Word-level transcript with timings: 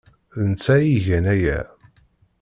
D 0.39 0.41
netta 0.51 0.73
ay 0.75 0.85
igan 0.97 1.25
aya. 1.33 1.59